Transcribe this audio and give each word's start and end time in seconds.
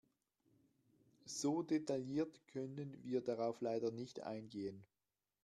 So 1.27 1.61
detailliert 1.61 2.41
können 2.47 2.97
wir 3.03 3.21
darauf 3.21 3.61
leider 3.61 3.91
nicht 3.91 4.21
eingehen. 4.23 4.83